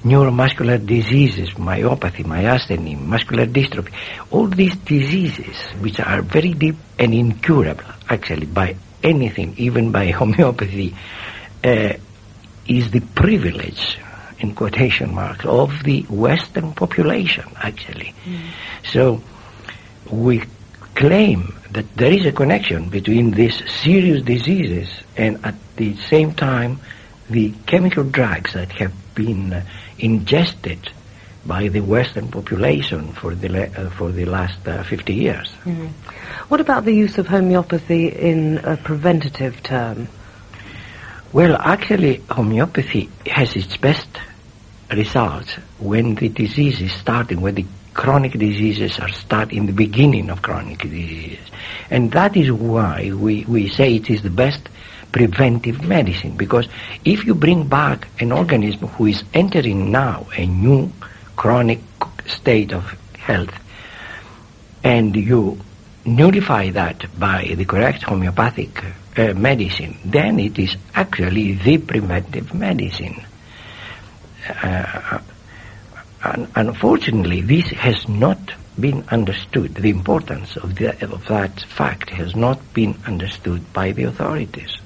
neuromuscular 0.02 0.78
diseases, 0.84 1.50
myopathy, 1.50 2.24
myasthenia, 2.24 2.98
muscular 2.98 3.44
dystrophy. 3.44 3.92
All 4.30 4.46
these 4.46 4.76
diseases, 4.76 5.56
which 5.82 6.00
are 6.00 6.22
very 6.22 6.54
deep 6.54 6.76
and 6.98 7.12
incurable, 7.12 7.84
actually, 8.08 8.46
by 8.46 8.76
anything, 9.02 9.56
even 9.58 9.92
by 9.92 10.06
homeopathy, 10.20 10.96
uh, 11.62 11.92
is 12.66 12.90
the 12.90 13.00
privilege 13.14 13.98
in 14.40 14.54
quotation 14.54 15.14
marks, 15.14 15.44
of 15.44 15.82
the 15.85 16.02
Western 16.02 16.73
population, 16.73 17.44
actually. 17.56 18.14
Mm. 18.25 18.40
So 18.92 19.23
we 20.11 20.42
claim 20.94 21.54
that 21.70 21.97
there 21.97 22.12
is 22.12 22.26
a 22.26 22.32
connection 22.32 22.88
between 22.88 23.30
these 23.30 23.62
serious 23.82 24.23
diseases 24.23 24.88
and 25.16 25.44
at 25.44 25.54
the 25.76 25.97
same 25.97 26.35
time 26.35 26.80
the 27.28 27.52
chemical 27.66 28.04
drugs 28.04 28.52
that 28.54 28.73
have 28.73 28.92
been 29.14 29.52
uh, 29.52 29.64
ingested 29.99 30.90
by 31.47 31.68
the 31.68 31.80
Western 31.80 32.28
population 32.28 33.12
for 33.12 33.35
the 33.35 33.49
uh, 33.64 33.88
for 33.90 34.11
the 34.11 34.25
last 34.25 34.66
uh, 34.66 34.82
50 34.82 35.14
years. 35.14 35.50
Mm. 35.64 35.88
What 36.49 36.61
about 36.61 36.85
the 36.85 36.92
use 36.92 37.16
of 37.18 37.26
homeopathy 37.28 38.09
in 38.09 38.59
a 38.59 38.76
preventative 38.76 39.62
term? 39.62 40.09
Well, 41.32 41.56
actually, 41.56 42.23
homeopathy 42.28 43.09
has 43.26 43.54
its 43.54 43.76
best 43.76 44.09
results 44.90 45.54
when 45.78 46.14
the 46.14 46.28
disease 46.28 46.80
is 46.80 46.92
starting, 46.92 47.40
when 47.40 47.54
the 47.54 47.66
chronic 47.94 48.32
diseases 48.32 48.99
are 48.99 49.09
start 49.09 49.52
in 49.52 49.66
the 49.66 49.73
beginning 49.73 50.30
of 50.30 50.42
chronic 50.42 50.78
diseases. 50.78 51.44
And 51.90 52.12
that 52.12 52.37
is 52.37 52.50
why 52.52 53.12
we, 53.12 53.44
we 53.44 53.68
say 53.68 53.97
it 53.97 54.11
is 54.11 54.23
the 54.23 54.30
best 54.30 54.68
preventive 55.12 55.82
medicine. 55.82 56.37
Because 56.37 56.68
if 57.04 57.25
you 57.25 57.35
bring 57.35 57.68
back 57.68 58.09
an 58.20 58.32
organism 58.32 58.88
who 58.88 59.06
is 59.06 59.25
entering 59.35 59.90
now 59.90 60.26
a 60.37 60.47
new 60.47 60.92
chronic 61.37 61.80
state 62.26 62.73
of 62.73 62.97
health, 63.18 63.52
and 64.82 65.14
you 65.16 65.61
nullify 66.04 66.70
that 66.70 67.06
by 67.18 67.52
the 67.56 67.64
correct 67.64 68.02
homeopathic 68.02 68.82
uh, 69.16 69.35
medicine, 69.35 69.99
then 70.04 70.38
it 70.38 70.59
is 70.59 70.76
actually 70.94 71.52
the 71.54 71.78
preventive 71.78 72.54
medicine. 72.54 73.23
Uh, 74.49 75.20
unfortunately, 76.54 77.40
this 77.40 77.70
has 77.70 78.09
not 78.09 78.38
been 78.78 79.04
understood. 79.09 79.75
The 79.75 79.90
importance 79.90 80.56
of, 80.56 80.76
the, 80.76 80.90
of 81.04 81.26
that 81.26 81.61
fact 81.62 82.11
has 82.11 82.35
not 82.35 82.73
been 82.73 82.99
understood 83.06 83.73
by 83.73 83.92
the 83.92 84.04
authorities. 84.04 84.76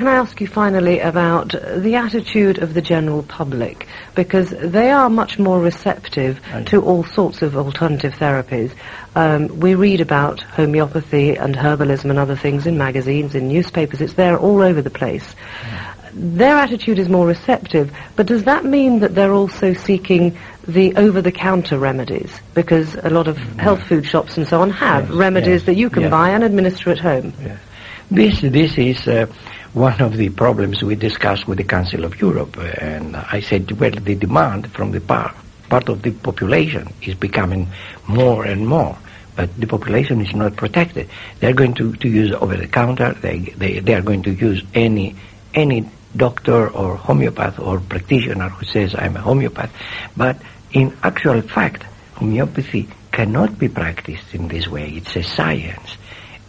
Can 0.00 0.08
I 0.08 0.14
ask 0.14 0.40
you 0.40 0.46
finally 0.46 0.98
about 1.00 1.50
the 1.50 1.96
attitude 1.96 2.56
of 2.56 2.72
the 2.72 2.80
general 2.80 3.22
public? 3.22 3.86
Because 4.14 4.48
they 4.48 4.90
are 4.90 5.10
much 5.10 5.38
more 5.38 5.60
receptive 5.60 6.40
to 6.66 6.80
all 6.80 7.04
sorts 7.04 7.42
of 7.42 7.54
alternative 7.54 8.14
therapies. 8.14 8.72
Um, 9.14 9.60
we 9.60 9.74
read 9.74 10.00
about 10.00 10.42
homeopathy 10.42 11.36
and 11.36 11.54
herbalism 11.54 12.08
and 12.08 12.18
other 12.18 12.34
things 12.34 12.66
in 12.66 12.78
magazines, 12.78 13.34
in 13.34 13.48
newspapers. 13.48 14.00
It's 14.00 14.14
there 14.14 14.38
all 14.38 14.62
over 14.62 14.80
the 14.80 14.88
place. 14.88 15.34
Their 16.12 16.56
attitude 16.56 16.98
is 16.98 17.08
more 17.08 17.26
receptive, 17.26 17.96
but 18.16 18.26
does 18.26 18.44
that 18.44 18.64
mean 18.64 19.00
that 19.00 19.14
they're 19.14 19.32
also 19.32 19.74
seeking 19.74 20.36
the 20.66 20.94
over-the-counter 20.96 21.78
remedies? 21.78 22.32
Because 22.54 22.94
a 22.96 23.10
lot 23.10 23.28
of 23.28 23.38
health 23.58 23.82
food 23.86 24.04
shops 24.04 24.36
and 24.36 24.46
so 24.46 24.60
on 24.60 24.70
have 24.70 25.08
Yes, 25.08 25.16
remedies 25.16 25.60
yes, 25.60 25.62
that 25.64 25.74
you 25.74 25.90
can 25.90 26.02
yes. 26.02 26.10
buy 26.10 26.30
and 26.30 26.44
administer 26.44 26.90
at 26.90 26.98
home. 26.98 27.32
This, 28.10 28.40
this 28.40 28.76
is 28.76 29.06
uh, 29.06 29.26
one 29.72 30.00
of 30.00 30.16
the 30.16 30.30
problems 30.30 30.82
we 30.82 30.96
discussed 30.96 31.46
with 31.46 31.58
the 31.58 31.64
Council 31.64 32.04
of 32.04 32.20
Europe, 32.20 32.58
uh, 32.58 32.62
and 32.62 33.16
I 33.16 33.40
said, 33.40 33.70
well, 33.72 33.92
the 33.92 34.16
demand 34.16 34.72
from 34.72 34.90
the 34.90 35.00
par- 35.00 35.34
part 35.68 35.88
of 35.88 36.02
the 36.02 36.10
population 36.10 36.92
is 37.02 37.14
becoming 37.14 37.68
more 38.08 38.44
and 38.44 38.66
more, 38.66 38.98
but 39.36 39.56
the 39.60 39.68
population 39.68 40.20
is 40.20 40.34
not 40.34 40.56
protected. 40.56 41.08
They're 41.38 41.54
going 41.54 41.74
to, 41.74 41.94
to 41.94 42.08
use 42.08 42.32
over-the-counter. 42.32 43.14
They, 43.20 43.38
they, 43.38 43.78
they 43.78 43.94
are 43.94 44.02
going 44.02 44.24
to 44.24 44.32
use 44.32 44.62
any 44.74 45.14
any 45.54 45.88
doctor 46.16 46.68
or 46.68 46.96
homeopath 46.96 47.58
or 47.58 47.80
practitioner 47.80 48.48
who 48.48 48.64
says 48.66 48.94
I'm 48.94 49.16
a 49.16 49.20
homeopath, 49.20 49.70
but 50.16 50.36
in 50.72 50.96
actual 51.02 51.40
fact, 51.42 51.84
homeopathy 52.14 52.88
cannot 53.12 53.58
be 53.58 53.68
practiced 53.68 54.34
in 54.34 54.48
this 54.48 54.68
way. 54.68 54.90
It's 54.90 55.16
a 55.16 55.22
science 55.22 55.96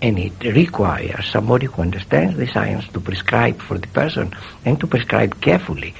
and 0.02 0.18
it 0.18 0.44
requires 0.44 1.28
somebody 1.30 1.68
who 1.68 1.82
understands 1.82 2.38
the 2.38 2.48
science 2.48 2.88
to 2.90 3.00
prescribe 3.00 3.60
for 3.62 3.78
the 3.78 3.88
person 3.88 4.34
and 4.66 4.80
to 4.80 4.88
prescribe 4.88 5.40
carefully. 5.42 5.94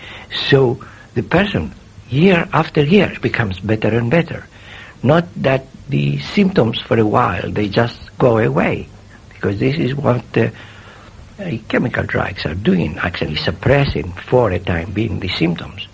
So 0.50 0.84
the 1.14 1.24
person, 1.24 1.74
year 2.10 2.48
after 2.52 2.84
year, 2.84 3.16
becomes 3.22 3.60
better 3.60 3.90
and 3.90 4.10
better. 4.10 4.48
Not 5.04 5.28
that 5.38 5.68
the 5.88 6.20
symptoms 6.20 6.80
for 6.82 6.98
a 6.98 7.06
while, 7.06 7.52
they 7.52 7.70
just 7.70 8.18
go 8.18 8.38
away. 8.40 8.88
Because 9.30 9.60
this 9.60 9.78
is 9.78 9.96
what 9.96 10.26
uh, 10.38 10.50
uh, 11.42 11.58
chemical 11.68 12.04
drugs 12.04 12.46
are 12.46 12.56
doing, 12.56 12.98
actually 12.98 13.36
suppressing 13.36 14.12
for 14.30 14.52
a 14.52 14.60
time 14.60 14.92
being 14.92 15.20
the 15.20 15.30
symptoms. 15.30 15.88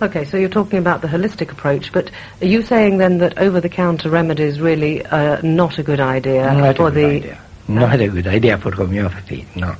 Okay, 0.00 0.24
so 0.24 0.36
you're 0.36 0.48
talking 0.48 0.78
about 0.78 1.00
the 1.00 1.08
holistic 1.08 1.50
approach, 1.50 1.92
but 1.92 2.10
are 2.40 2.46
you 2.46 2.62
saying 2.62 2.98
then 2.98 3.18
that 3.18 3.38
over-the-counter 3.38 4.10
remedies 4.10 4.60
really 4.60 5.04
are 5.06 5.40
not 5.42 5.78
a 5.78 5.82
good 5.82 6.00
idea 6.00 6.52
Not 6.54 6.76
for 6.76 6.88
a 6.88 6.90
good 6.90 6.94
the... 6.94 7.06
idea. 7.06 7.38
Not 7.68 8.00
a 8.00 8.08
good 8.08 8.26
idea 8.26 8.58
for 8.58 8.72
homeopathy, 8.72 9.46
no. 9.56 9.74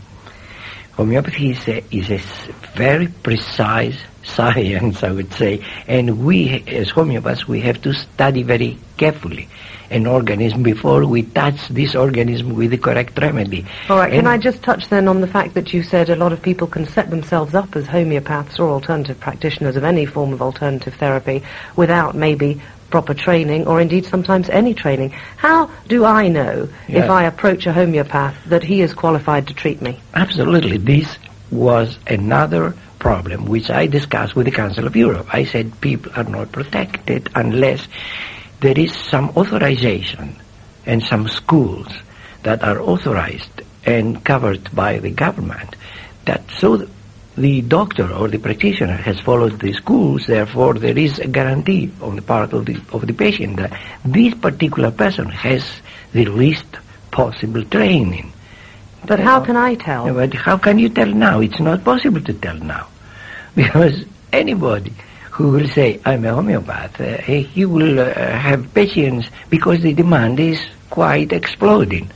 Homeopathy 0.92 1.50
is 1.50 1.68
a, 1.68 1.84
is 1.90 2.10
a 2.10 2.18
very 2.76 3.08
precise 3.08 3.98
science, 4.24 5.02
I 5.02 5.10
would 5.10 5.32
say, 5.34 5.64
and 5.86 6.24
we, 6.24 6.64
as 6.66 6.90
homeopaths, 6.90 7.46
we 7.46 7.60
have 7.60 7.80
to 7.82 7.92
study 7.92 8.42
very 8.42 8.78
carefully 8.96 9.48
an 9.92 10.06
organism 10.06 10.62
before 10.62 11.06
we 11.06 11.22
touch 11.22 11.68
this 11.68 11.94
organism 11.94 12.54
with 12.54 12.70
the 12.70 12.78
correct 12.78 13.18
remedy. 13.18 13.66
All 13.88 13.98
right, 13.98 14.12
can 14.12 14.26
I 14.26 14.38
just 14.38 14.62
touch 14.62 14.88
then 14.88 15.06
on 15.08 15.20
the 15.20 15.26
fact 15.26 15.54
that 15.54 15.72
you 15.72 15.82
said 15.82 16.08
a 16.08 16.16
lot 16.16 16.32
of 16.32 16.42
people 16.42 16.66
can 16.66 16.86
set 16.86 17.10
themselves 17.10 17.54
up 17.54 17.76
as 17.76 17.86
homeopaths 17.86 18.58
or 18.58 18.70
alternative 18.70 19.20
practitioners 19.20 19.76
of 19.76 19.84
any 19.84 20.06
form 20.06 20.32
of 20.32 20.40
alternative 20.42 20.94
therapy 20.94 21.42
without 21.76 22.14
maybe 22.14 22.60
proper 22.90 23.14
training 23.14 23.66
or 23.66 23.80
indeed 23.80 24.04
sometimes 24.04 24.48
any 24.50 24.74
training. 24.74 25.10
How 25.36 25.70
do 25.88 26.04
I 26.04 26.28
know 26.28 26.68
if 26.88 27.08
I 27.08 27.24
approach 27.24 27.66
a 27.66 27.72
homeopath 27.72 28.36
that 28.46 28.62
he 28.62 28.82
is 28.82 28.92
qualified 28.94 29.48
to 29.48 29.54
treat 29.54 29.80
me? 29.80 30.00
Absolutely. 30.14 30.76
This 30.76 31.18
was 31.50 31.98
another 32.06 32.74
problem 32.98 33.46
which 33.46 33.68
I 33.68 33.86
discussed 33.86 34.36
with 34.36 34.46
the 34.46 34.52
Council 34.52 34.86
of 34.86 34.94
Europe. 34.94 35.26
I 35.34 35.44
said 35.44 35.80
people 35.80 36.12
are 36.14 36.24
not 36.24 36.52
protected 36.52 37.30
unless 37.34 37.88
there 38.62 38.78
is 38.78 38.94
some 39.10 39.30
authorization 39.30 40.36
and 40.86 41.02
some 41.02 41.28
schools 41.28 41.88
that 42.44 42.62
are 42.62 42.80
authorized 42.80 43.62
and 43.84 44.24
covered 44.24 44.74
by 44.74 44.98
the 44.98 45.10
government 45.10 45.74
that 46.24 46.42
so 46.58 46.88
the 47.36 47.60
doctor 47.62 48.12
or 48.12 48.28
the 48.28 48.38
practitioner 48.38 48.96
has 48.96 49.18
followed 49.20 49.58
the 49.58 49.72
schools, 49.72 50.26
therefore 50.26 50.74
there 50.74 50.96
is 50.96 51.18
a 51.18 51.26
guarantee 51.26 51.90
on 52.00 52.16
the 52.16 52.22
part 52.22 52.52
of 52.52 52.66
the, 52.66 52.80
of 52.92 53.06
the 53.06 53.12
patient 53.12 53.56
that 53.56 53.72
this 54.04 54.34
particular 54.34 54.90
person 54.90 55.28
has 55.28 55.64
the 56.12 56.26
least 56.26 56.66
possible 57.10 57.64
training. 57.64 58.32
But 59.06 59.18
how 59.18 59.40
can 59.44 59.56
I 59.56 59.74
tell? 59.74 60.12
But 60.14 60.34
how 60.34 60.56
can 60.58 60.78
you 60.78 60.88
tell 60.88 61.08
now? 61.08 61.40
It's 61.40 61.58
not 61.58 61.82
possible 61.84 62.20
to 62.20 62.32
tell 62.34 62.56
now. 62.56 62.88
Because 63.54 64.04
anybody 64.32 64.92
who 65.32 65.48
will 65.50 65.68
say, 65.68 65.98
I'm 66.04 66.24
a 66.24 66.32
homeopath, 66.34 67.00
uh, 67.00 67.16
he 67.22 67.64
will 67.64 67.98
uh, 67.98 68.12
have 68.14 68.72
patients 68.74 69.28
because 69.48 69.80
the 69.80 69.94
demand 69.94 70.38
is 70.38 70.60
quite 70.90 71.32
exploding. 71.32 72.10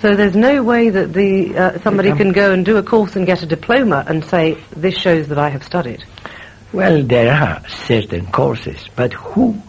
So 0.00 0.14
there's 0.14 0.36
no 0.36 0.62
way 0.62 0.88
that 0.88 1.12
the 1.12 1.56
uh, 1.56 1.78
somebody 1.80 2.10
Um, 2.10 2.18
can 2.18 2.32
go 2.32 2.52
and 2.52 2.64
do 2.64 2.76
a 2.78 2.82
course 2.82 3.16
and 3.16 3.26
get 3.26 3.42
a 3.42 3.46
diploma 3.46 4.04
and 4.06 4.24
say, 4.24 4.56
this 4.70 4.96
shows 4.96 5.26
that 5.28 5.38
I 5.38 5.50
have 5.50 5.64
studied. 5.64 6.04
Well, 6.72 7.02
there 7.02 7.34
are 7.34 7.60
certain 7.68 8.26
courses, 8.30 8.88
but 8.94 9.12
who, 9.12 9.60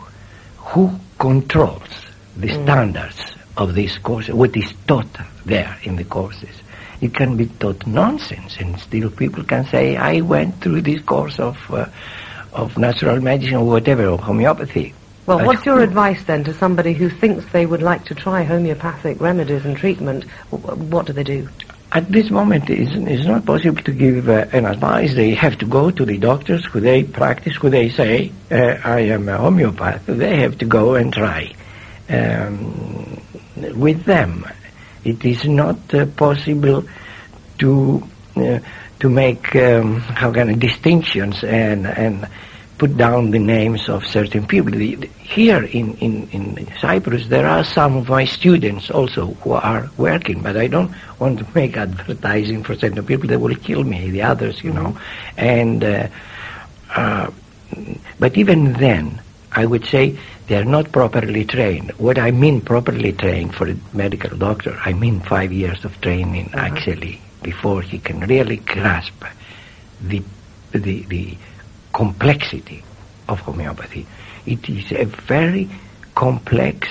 who 0.57 0.91
controls 1.17 1.89
the 2.37 2.49
standards 2.49 3.19
of 3.57 3.73
these 3.73 3.97
courses, 3.97 4.35
what 4.35 4.55
is 4.55 4.71
taught 4.87 5.17
there 5.43 5.75
in 5.83 5.95
the 5.95 6.05
courses? 6.05 6.55
It 7.01 7.15
can 7.15 7.35
be 7.35 7.47
taught 7.47 7.87
nonsense, 7.87 8.57
and 8.61 8.79
still 8.79 9.09
people 9.09 9.43
can 9.43 9.65
say, 9.65 9.97
I 9.97 10.21
went 10.21 10.61
through 10.61 10.81
this 10.81 11.01
course 11.01 11.39
of, 11.39 11.57
uh, 11.71 11.87
of 12.53 12.77
natural 12.77 13.21
medicine 13.21 13.55
or 13.55 13.65
whatever, 13.65 14.07
or 14.07 14.17
homeopathy. 14.17 14.93
Well, 15.25 15.37
But 15.37 15.47
what's 15.47 15.65
your 15.65 15.81
advice 15.81 16.23
then 16.23 16.43
to 16.45 16.53
somebody 16.53 16.93
who 16.93 17.09
thinks 17.09 17.45
they 17.51 17.65
would 17.65 17.81
like 17.81 18.05
to 18.05 18.15
try 18.15 18.43
homeopathic 18.43 19.21
remedies 19.21 19.65
and 19.65 19.77
treatment? 19.77 20.23
What 20.49 21.05
do 21.05 21.13
they 21.13 21.23
do? 21.23 21.47
At 21.93 22.09
this 22.11 22.31
moment, 22.31 22.69
it's, 22.69 22.91
it's 22.95 23.27
not 23.27 23.45
possible 23.45 23.81
to 23.83 23.91
give 23.91 24.29
uh, 24.29 24.45
an 24.51 24.65
advice. 24.65 25.13
They 25.13 25.31
have 25.35 25.57
to 25.59 25.65
go 25.65 25.91
to 25.91 26.05
the 26.05 26.17
doctors 26.17 26.65
who 26.65 26.79
they 26.79 27.03
practice, 27.03 27.55
who 27.57 27.69
they 27.69 27.89
say, 27.89 28.31
uh, 28.49 28.77
I 28.83 29.01
am 29.01 29.27
a 29.29 29.37
homeopath. 29.37 30.05
They 30.05 30.37
have 30.37 30.57
to 30.59 30.65
go 30.65 30.95
and 30.95 31.13
try 31.13 31.53
um, 32.09 33.21
with 33.75 34.05
them. 34.05 34.47
It 35.03 35.23
is 35.25 35.45
not 35.45 35.93
uh, 35.93 36.05
possible 36.05 36.85
to 37.59 38.03
uh, 38.37 38.59
to 39.01 39.09
make 39.09 39.55
um, 39.55 39.99
how 39.99 40.31
can 40.31 40.49
I, 40.49 40.53
distinctions 40.53 41.43
and 41.43 41.85
and 41.87 42.27
put 42.81 42.97
down 42.97 43.29
the 43.29 43.37
names 43.37 43.87
of 43.89 44.03
certain 44.07 44.47
people. 44.47 44.73
Here 44.73 45.63
in, 45.63 45.93
in, 45.97 46.27
in 46.31 46.67
Cyprus, 46.79 47.27
there 47.27 47.45
are 47.45 47.63
some 47.63 47.95
of 47.95 48.09
my 48.09 48.25
students 48.25 48.89
also 48.89 49.27
who 49.41 49.51
are 49.51 49.87
working, 49.97 50.41
but 50.41 50.57
I 50.57 50.65
don't 50.65 50.91
want 51.19 51.37
to 51.37 51.45
make 51.53 51.77
advertising 51.77 52.63
for 52.63 52.73
certain 52.73 53.05
people. 53.05 53.27
They 53.29 53.37
will 53.37 53.53
kill 53.53 53.83
me, 53.83 54.09
the 54.09 54.23
others, 54.23 54.63
you 54.63 54.73
know. 54.73 54.97
And 55.37 55.83
uh, 55.83 56.07
uh, 56.95 57.29
but 58.17 58.35
even 58.35 58.73
then, 58.73 59.21
I 59.51 59.67
would 59.67 59.85
say 59.85 60.17
they're 60.47 60.65
not 60.65 60.91
properly 60.91 61.45
trained. 61.45 61.91
What 61.99 62.17
I 62.17 62.31
mean 62.31 62.61
properly 62.61 63.13
trained 63.13 63.53
for 63.53 63.69
a 63.69 63.75
medical 63.93 64.35
doctor, 64.35 64.75
I 64.83 64.93
mean 64.93 65.19
five 65.19 65.51
years 65.53 65.85
of 65.85 66.01
training 66.01 66.49
actually 66.55 67.21
before 67.41 67.81
he 67.81 67.99
can 67.99 68.19
really 68.21 68.57
grasp 68.57 69.23
the, 70.01 70.23
the, 70.71 71.03
the 71.03 71.37
complexity 71.93 72.83
of 73.27 73.39
homeopathy. 73.39 74.05
It 74.45 74.69
is 74.69 74.91
a 74.91 75.05
very 75.05 75.69
complex 76.15 76.87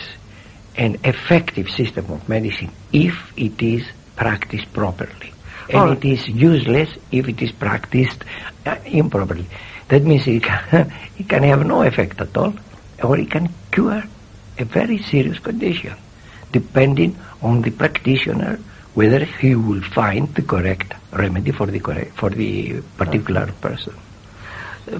and 0.76 0.99
effective 1.04 1.69
system 1.71 2.11
of 2.11 2.28
medicine 2.28 2.71
if 2.92 3.14
it 3.37 3.61
is 3.62 3.87
practiced 4.16 4.73
properly. 4.73 5.33
and 5.73 5.97
it 5.97 6.04
is 6.04 6.28
useless 6.28 6.90
if 7.12 7.28
it 7.28 7.40
is 7.42 7.52
practiced 7.52 8.25
uh, 8.66 8.76
improperly. 8.87 9.47
That 9.88 10.02
means 10.02 10.26
it 10.26 10.42
can, 10.42 10.92
it 11.19 11.28
can 11.28 11.42
have 11.45 11.66
no 11.66 11.83
effect 11.83 12.21
at 12.21 12.37
all, 12.37 12.54
or 13.02 13.19
it 13.19 13.30
can 13.30 13.49
cure 13.71 14.02
a 14.59 14.64
very 14.64 14.99
serious 15.02 15.38
condition, 15.38 15.95
depending 16.52 17.19
on 17.42 17.62
the 17.62 17.71
practitioner 17.71 18.59
whether 18.94 19.25
he 19.25 19.54
will 19.54 19.82
find 19.82 20.35
the 20.35 20.42
correct 20.42 20.94
remedy 21.12 21.52
for 21.52 21.66
the 21.66 21.80
correct 21.80 22.16
for 22.16 22.30
the 22.30 22.80
particular 22.97 23.47
person. 23.61 23.94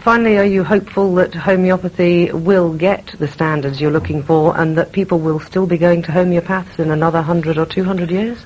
Finally, 0.01 0.39
are 0.39 0.45
you 0.45 0.63
hopeful 0.63 1.15
that 1.15 1.35
homeopathy 1.35 2.31
will 2.31 2.75
get 2.75 3.07
the 3.19 3.27
standards 3.27 3.81
you're 3.81 3.91
looking 3.91 4.23
for 4.23 4.57
and 4.57 4.77
that 4.79 4.93
people 4.93 5.19
will 5.19 5.41
still 5.41 5.67
be 5.67 5.79
going 5.79 6.03
to 6.03 6.13
homeopaths 6.13 6.79
in 6.79 6.91
another 6.91 7.19
100 7.19 7.59
or 7.59 7.67
200 7.67 8.11
years? 8.11 8.39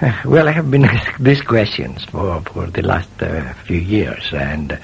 Well, 0.24 0.48
I 0.48 0.52
have 0.52 0.70
been 0.70 0.84
asked 0.84 1.22
these 1.22 1.42
questions 1.42 2.04
for, 2.04 2.40
for 2.40 2.66
the 2.66 2.80
last 2.82 3.22
uh, 3.22 3.52
few 3.66 3.78
years, 3.78 4.32
and 4.32 4.78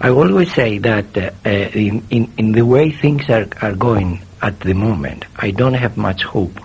I 0.00 0.08
always 0.08 0.54
say 0.54 0.78
that 0.78 1.16
uh, 1.16 1.30
in, 1.48 2.06
in, 2.08 2.32
in 2.38 2.52
the 2.52 2.64
way 2.64 2.90
things 2.90 3.28
are, 3.28 3.46
are 3.60 3.74
going 3.74 4.22
at 4.40 4.60
the 4.60 4.72
moment, 4.72 5.26
I 5.36 5.50
don't 5.50 5.74
have 5.74 5.98
much 5.98 6.22
hope. 6.22 6.60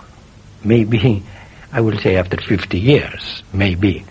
Maybe, 0.62 1.22
I 1.74 1.80
will 1.80 1.98
say 1.98 2.16
after 2.16 2.36
50 2.36 2.78
years, 2.78 3.42
maybe. 3.52 4.04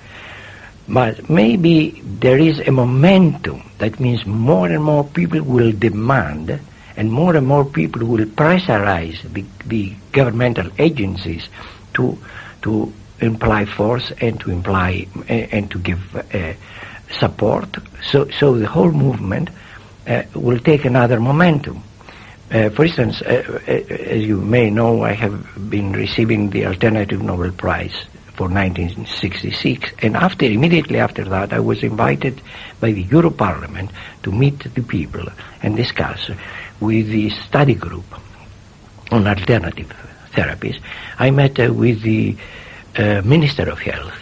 But 0.87 1.29
maybe 1.29 2.01
there 2.03 2.37
is 2.37 2.59
a 2.59 2.71
momentum. 2.71 3.71
That 3.77 4.01
means 4.01 4.25
more 4.25 4.67
and 4.67 4.83
more 4.83 5.05
people 5.05 5.41
will 5.41 5.71
demand 5.71 6.59
and 6.97 7.09
more 7.11 7.37
and 7.37 7.47
more 7.47 7.63
people 7.63 8.05
will 8.05 8.25
pressurize 8.25 9.21
the, 9.33 9.45
the 9.65 9.93
governmental 10.11 10.69
agencies 10.77 11.47
to, 11.93 12.17
to 12.63 12.91
imply 13.21 13.63
force 13.65 14.11
and 14.19 14.37
to 14.41 14.51
imply 14.51 15.07
uh, 15.17 15.23
and 15.31 15.71
to 15.71 15.79
give 15.79 16.15
uh, 16.15 16.53
support. 17.17 17.77
So, 18.11 18.29
so 18.31 18.59
the 18.59 18.67
whole 18.67 18.91
movement 18.91 19.49
uh, 20.05 20.23
will 20.35 20.59
take 20.59 20.83
another 20.83 21.21
momentum. 21.21 21.81
Uh, 22.51 22.69
for 22.69 22.85
instance, 22.85 23.21
uh, 23.21 23.59
uh, 23.67 23.71
as 23.71 24.23
you 24.23 24.39
may 24.39 24.69
know, 24.69 25.03
I 25.03 25.13
have 25.13 25.69
been 25.69 25.93
receiving 25.93 26.49
the 26.49 26.65
Alternative 26.67 27.21
Nobel 27.21 27.51
Prize 27.51 28.05
for 28.35 28.47
1966, 28.47 29.91
and 29.99 30.15
after 30.15 30.45
immediately 30.45 30.99
after 30.99 31.23
that, 31.23 31.53
I 31.53 31.59
was 31.59 31.83
invited 31.83 32.41
by 32.79 32.91
the 32.91 33.03
Euro 33.03 33.29
Parliament 33.31 33.91
to 34.23 34.31
meet 34.31 34.59
the 34.73 34.81
people 34.81 35.25
and 35.61 35.75
discuss 35.75 36.29
with 36.79 37.07
the 37.07 37.29
study 37.29 37.75
group 37.75 38.05
on 39.11 39.27
alternative 39.27 39.91
therapies. 40.31 40.81
I 41.19 41.31
met 41.31 41.59
uh, 41.59 41.71
with 41.73 42.01
the 42.01 42.35
uh, 42.97 43.21
Minister 43.23 43.69
of 43.69 43.79
Health, 43.79 44.19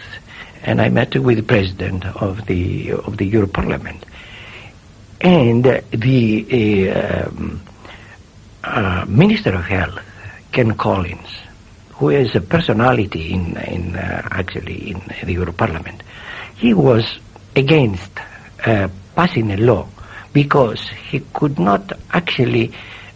and 0.63 0.81
I 0.81 0.89
met 0.89 1.15
with 1.15 1.37
the 1.37 1.43
President 1.43 2.05
of 2.05 2.45
the 2.45 2.91
of 2.91 3.17
the 3.17 3.25
Euro 3.25 3.47
Parliament, 3.47 4.05
and 5.21 5.63
the 5.63 6.91
uh, 6.91 7.27
um, 7.27 7.61
uh, 8.63 9.05
Minister 9.07 9.53
of 9.55 9.65
Health, 9.65 9.99
Ken 10.51 10.75
Collins, 10.75 11.27
who 11.93 12.09
is 12.09 12.35
a 12.35 12.41
personality 12.41 13.33
in 13.33 13.57
in 13.57 13.95
uh, 13.95 14.27
actually 14.31 14.91
in 14.91 15.01
the 15.23 15.33
Euro 15.33 15.53
Parliament, 15.53 16.03
he 16.55 16.73
was 16.73 17.19
against 17.55 18.11
uh, 18.65 18.87
passing 19.15 19.51
a 19.51 19.57
law 19.57 19.87
because 20.33 20.87
he 21.09 21.19
could 21.33 21.59
not 21.59 21.91
actually 22.11 22.73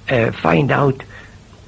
uh, 0.10 0.32
find 0.32 0.72
out 0.72 1.02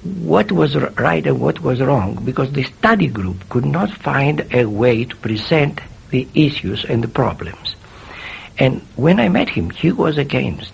what 0.04 0.52
was 0.52 0.76
right 0.76 1.26
and 1.26 1.40
what 1.40 1.60
was 1.62 1.82
wrong 1.82 2.20
because 2.24 2.52
the 2.52 2.64
study 2.64 3.08
group 3.08 3.48
could 3.50 3.66
not 3.66 3.92
find 3.92 4.46
a 4.54 4.66
way 4.66 5.04
to 5.06 5.16
present 5.18 5.82
the 6.10 6.28
issues 6.34 6.86
and 6.86 7.04
the 7.04 7.08
problems. 7.08 7.76
And 8.58 8.82
when 8.96 9.20
I 9.20 9.30
met 9.30 9.50
him, 9.50 9.70
he 9.70 9.92
was 9.92 10.18
against. 10.18 10.74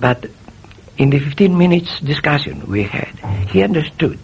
But 0.00 0.30
in 0.98 1.10
the 1.10 1.18
15 1.20 1.56
minutes 1.56 2.00
discussion 2.00 2.66
we 2.66 2.82
had, 2.82 3.14
he 3.50 3.62
understood 3.62 4.18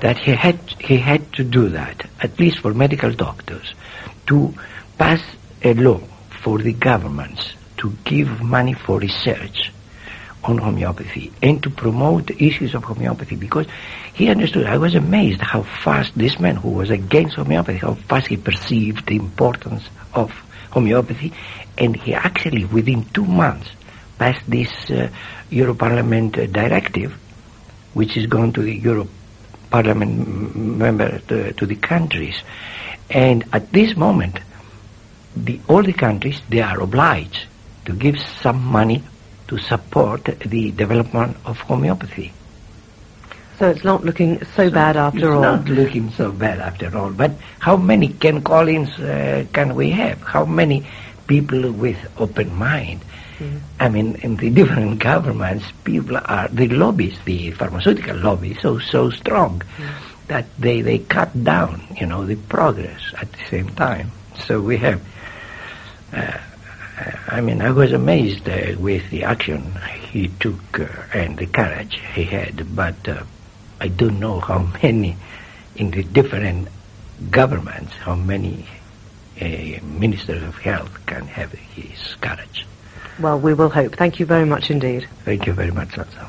that 0.00 0.18
he 0.18 0.32
had, 0.32 0.58
he 0.80 0.96
had 0.96 1.32
to 1.34 1.44
do 1.44 1.68
that, 1.68 2.08
at 2.20 2.38
least 2.38 2.58
for 2.58 2.74
medical 2.74 3.12
doctors, 3.12 3.74
to 4.26 4.52
pass 4.98 5.22
a 5.62 5.72
law 5.74 6.00
for 6.42 6.58
the 6.58 6.72
governments 6.72 7.54
to 7.76 7.92
give 8.04 8.42
money 8.42 8.74
for 8.74 8.98
research 8.98 9.72
on 10.42 10.58
homeopathy 10.58 11.32
and 11.42 11.62
to 11.62 11.70
promote 11.70 12.30
issues 12.30 12.74
of 12.74 12.82
homeopathy 12.82 13.36
because 13.36 13.66
he 14.14 14.28
understood. 14.28 14.66
I 14.66 14.78
was 14.78 14.94
amazed 14.94 15.40
how 15.40 15.62
fast 15.62 16.16
this 16.16 16.40
man 16.40 16.56
who 16.56 16.70
was 16.70 16.90
against 16.90 17.36
homeopathy, 17.36 17.78
how 17.78 17.94
fast 17.94 18.26
he 18.28 18.36
perceived 18.36 19.06
the 19.06 19.16
importance 19.16 19.84
of 20.14 20.30
homeopathy 20.70 21.32
and 21.76 21.94
he 21.94 22.14
actually 22.14 22.64
within 22.64 23.04
two 23.12 23.26
months 23.26 23.68
passed 24.20 24.44
this 24.56 24.72
uh, 24.90 25.08
Euro 25.50 25.74
Parliament 25.74 26.38
uh, 26.38 26.46
directive 26.46 27.12
which 27.94 28.16
is 28.16 28.26
going 28.26 28.52
to 28.52 28.62
the 28.62 28.74
Euro 28.88 29.08
Parliament 29.70 30.56
member 30.84 31.18
to, 31.28 31.52
to 31.54 31.66
the 31.66 31.76
countries 31.76 32.36
and 33.08 33.44
at 33.52 33.72
this 33.72 33.96
moment 33.96 34.38
the, 35.36 35.60
all 35.68 35.82
the 35.82 35.92
countries 36.06 36.40
they 36.48 36.60
are 36.60 36.80
obliged 36.80 37.46
to 37.86 37.92
give 37.92 38.18
some 38.42 38.62
money 38.62 39.02
to 39.48 39.58
support 39.58 40.24
the 40.24 40.70
development 40.70 41.36
of 41.44 41.58
homeopathy. 41.58 42.32
So 43.58 43.68
it's 43.68 43.84
not 43.84 44.04
looking 44.04 44.42
so 44.56 44.70
bad 44.70 44.96
after 44.96 45.18
it's 45.18 45.26
all. 45.26 45.42
not 45.42 45.64
looking 45.68 46.10
so 46.10 46.32
bad 46.32 46.60
after 46.60 46.96
all. 46.96 47.10
But 47.10 47.32
how 47.58 47.76
many 47.76 48.08
Ken 48.08 48.42
Collins 48.42 48.88
uh, 48.98 49.44
can 49.52 49.74
we 49.74 49.90
have? 49.90 50.22
How 50.22 50.44
many 50.46 50.86
people 51.30 51.70
with 51.70 51.96
open 52.18 52.52
mind? 52.56 53.00
I 53.78 53.88
mean, 53.88 54.16
in 54.16 54.36
the 54.36 54.50
different 54.60 54.98
governments, 54.98 55.64
people 55.84 56.16
are 56.18 56.48
the 56.48 56.68
lobbies, 56.68 57.16
the 57.24 57.52
pharmaceutical 57.52 58.16
lobby, 58.16 58.58
so 58.60 58.78
so 58.80 59.10
strong 59.10 59.62
that 60.26 60.46
they 60.58 60.82
they 60.82 60.98
cut 60.98 61.30
down, 61.44 61.86
you 62.00 62.06
know, 62.06 62.26
the 62.26 62.34
progress 62.36 63.00
at 63.22 63.30
the 63.32 63.44
same 63.48 63.68
time. 63.70 64.10
So 64.46 64.60
we 64.60 64.76
have. 64.78 65.00
Uh, 66.12 66.38
I 67.28 67.40
mean, 67.40 67.62
I 67.62 67.70
was 67.70 67.92
amazed 67.92 68.46
uh, 68.46 68.76
with 68.78 69.08
the 69.08 69.22
action 69.24 69.62
he 70.12 70.28
took 70.28 70.80
uh, 70.80 70.86
and 71.14 71.38
the 71.38 71.46
courage 71.46 71.98
he 72.14 72.24
had, 72.24 72.76
but 72.76 73.08
uh, 73.08 73.22
I 73.80 73.88
don't 73.88 74.20
know 74.20 74.40
how 74.40 74.68
many 74.82 75.16
in 75.76 75.92
the 75.92 76.02
different 76.02 76.68
governments, 77.30 77.94
how 78.04 78.16
many 78.16 78.66
uh, 79.40 79.84
Minister 79.84 80.36
of 80.36 80.56
health 80.58 81.06
can 81.06 81.26
have 81.26 81.52
his 81.52 82.14
courage. 82.20 82.66
Well, 83.18 83.38
we 83.38 83.54
will 83.54 83.70
hope. 83.70 83.96
Thank 83.96 84.18
you 84.18 84.26
very 84.26 84.46
much 84.46 84.70
indeed. 84.70 85.08
Thank 85.24 85.46
you 85.46 85.52
very 85.52 85.70
much, 85.70 85.98
also. 85.98 86.28